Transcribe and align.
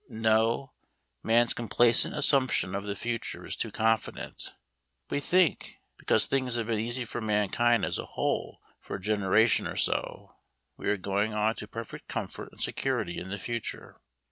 No; 0.09 0.71
man's 1.21 1.53
complacent 1.53 2.15
assumption 2.15 2.73
of 2.73 2.85
the 2.85 2.95
future 2.95 3.45
is 3.45 3.55
too 3.55 3.69
confident. 3.69 4.51
We 5.11 5.19
think, 5.19 5.77
because 5.95 6.25
things 6.25 6.55
have 6.55 6.65
been 6.65 6.79
easy 6.79 7.05
for 7.05 7.21
mankind 7.21 7.85
as 7.85 7.99
a 7.99 8.05
whole 8.17 8.63
for 8.79 8.95
a 8.95 8.99
generation 8.99 9.67
or 9.67 9.75
so, 9.75 10.37
we 10.75 10.89
are 10.89 10.97
going 10.97 11.35
on 11.35 11.53
to 11.53 11.67
perfect 11.67 12.07
comfort 12.07 12.49
and 12.51 12.59
security 12.59 13.19
in 13.19 13.29
the 13.29 13.37
future. 13.37 14.01